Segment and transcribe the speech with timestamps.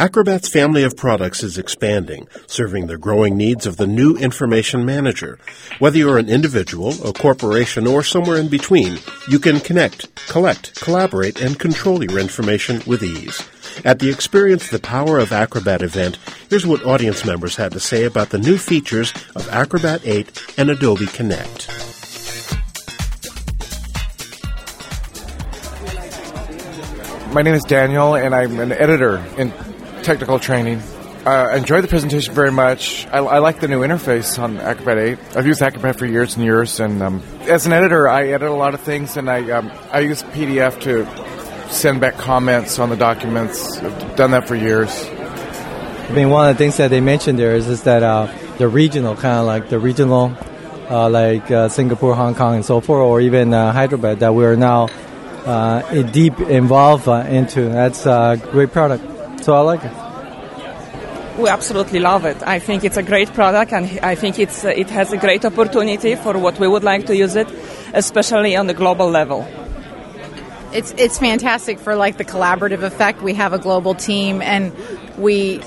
[0.00, 5.38] Acrobat's family of products is expanding, serving the growing needs of the new information manager.
[5.78, 11.42] Whether you're an individual, a corporation, or somewhere in between, you can connect, collect, collaborate,
[11.42, 13.46] and control your information with ease.
[13.84, 16.16] At the Experience the Power of Acrobat event,
[16.48, 20.70] here's what audience members had to say about the new features of Acrobat 8 and
[20.70, 21.68] Adobe Connect.
[27.34, 29.52] My name is Daniel, and I'm an editor in
[30.02, 30.82] technical training.
[31.26, 33.06] Uh, enjoyed the presentation very much.
[33.08, 35.18] I, I, like the new interface on Acrobat 8.
[35.36, 38.54] I've used Acrobat for years and years, and um, as an editor, I edit a
[38.54, 41.04] lot of things, and I um, I use PDF to
[41.70, 43.78] send back comments on the documents.
[43.78, 44.90] I've done that for years.
[46.10, 48.66] I mean, one of the things that they mentioned there is, is that uh, the
[48.66, 50.36] regional, kind of like the regional,
[50.88, 54.56] uh, like uh, Singapore, Hong Kong, and so forth, or even uh, Hyderabad, that we're
[54.56, 54.88] now
[55.44, 57.68] uh, deep involved into.
[57.68, 59.09] That's a great product.
[59.42, 59.92] So I like it.
[61.38, 62.36] We absolutely love it.
[62.46, 66.14] I think it's a great product, and I think it's it has a great opportunity
[66.14, 67.48] for what we would like to use it,
[67.94, 69.46] especially on the global level
[70.72, 73.22] it's it's fantastic for like the collaborative effect.
[73.22, 74.72] We have a global team, and
[75.18, 75.60] we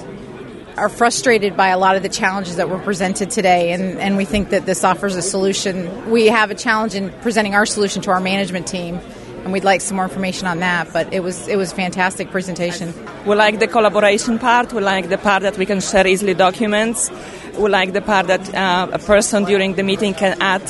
[0.77, 4.25] are frustrated by a lot of the challenges that were presented today, and, and we
[4.25, 6.09] think that this offers a solution.
[6.09, 8.99] We have a challenge in presenting our solution to our management team,
[9.43, 10.91] and we'd like some more information on that.
[10.93, 12.93] But it was it was a fantastic presentation.
[13.25, 14.73] We like the collaboration part.
[14.73, 17.11] We like the part that we can share easily documents.
[17.57, 20.63] We like the part that uh, a person during the meeting can add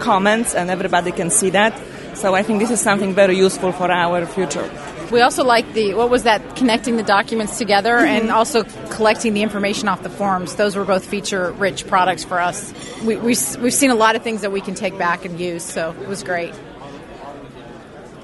[0.00, 1.74] comments, and everybody can see that.
[2.14, 4.68] So I think this is something very useful for our future.
[5.10, 8.06] We also like the what was that connecting the documents together mm-hmm.
[8.06, 10.56] and also collecting the information off the forms.
[10.56, 12.74] Those were both feature rich products for us.
[13.04, 15.62] We, we, we've seen a lot of things that we can take back and use,
[15.62, 16.52] so it was great.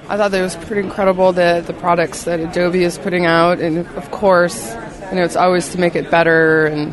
[0.06, 3.58] I thought that it was pretty incredible the the products that Adobe is putting out,
[3.60, 4.74] and of course,
[5.08, 6.92] you know, it's always to make it better and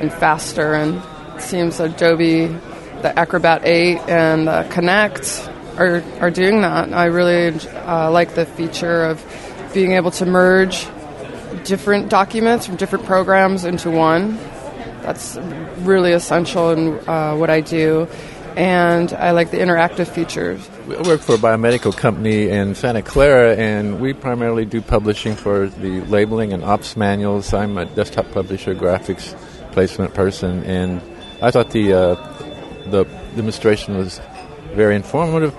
[0.00, 0.74] and faster.
[0.74, 1.00] And
[1.36, 6.92] it seems Adobe, the Acrobat 8 and the Connect are, are doing that.
[6.92, 9.22] I really uh, like the feature of
[9.72, 10.88] being able to merge
[11.64, 14.36] different documents from different programs into one.
[15.02, 15.36] That's
[15.78, 18.08] really essential in uh, what I do.
[18.58, 20.68] And I like the interactive features.
[20.88, 25.68] We work for a biomedical company in Santa Clara, and we primarily do publishing for
[25.68, 27.54] the labeling and ops manuals.
[27.54, 29.32] I'm a desktop publisher, graphics
[29.70, 31.00] placement person, and
[31.40, 32.14] I thought the uh,
[32.90, 33.04] the
[33.36, 34.20] demonstration was
[34.74, 35.54] very informative,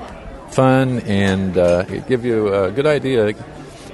[0.50, 3.34] fun, and uh, give you a good idea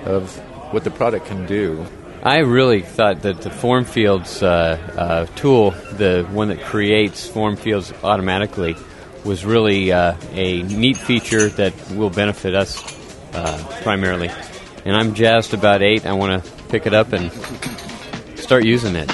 [0.05, 0.35] of
[0.73, 1.85] what the product can do.
[2.23, 7.55] I really thought that the form fields uh, uh, tool, the one that creates form
[7.55, 8.75] fields automatically,
[9.25, 12.79] was really uh, a neat feature that will benefit us
[13.33, 14.29] uh, primarily.
[14.85, 16.05] And I'm jazzed about 8.
[16.05, 17.31] I want to pick it up and
[18.37, 19.11] start using it.